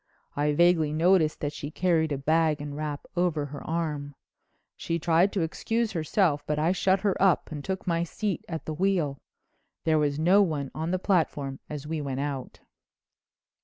[0.35, 4.15] I vaguely noticed that she carried a bag and wrap over her arm.
[4.75, 8.65] She tried to excuse herself but I shut her up and took my seat at
[8.65, 9.21] the wheel.
[9.83, 12.61] There was no one on the platform as we went out.